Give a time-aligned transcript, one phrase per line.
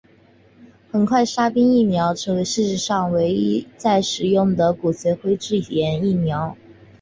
[0.91, 6.57] 很快沙宾疫苗就变成世界上唯一在使用的脊髓灰质炎疫苗。